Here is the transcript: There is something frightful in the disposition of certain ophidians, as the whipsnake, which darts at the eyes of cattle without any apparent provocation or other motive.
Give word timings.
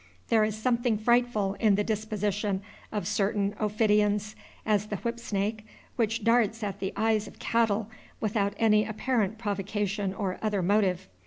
There 0.29 0.43
is 0.43 0.55
something 0.57 0.97
frightful 0.97 1.53
in 1.59 1.75
the 1.75 1.83
disposition 1.83 2.63
of 2.91 3.05
certain 3.07 3.53
ophidians, 3.59 4.33
as 4.65 4.87
the 4.87 4.95
whipsnake, 4.95 5.63
which 5.95 6.23
darts 6.23 6.63
at 6.63 6.79
the 6.79 6.91
eyes 6.97 7.27
of 7.27 7.37
cattle 7.37 7.87
without 8.19 8.53
any 8.57 8.83
apparent 8.83 9.37
provocation 9.37 10.11
or 10.11 10.39
other 10.41 10.63
motive. 10.63 11.07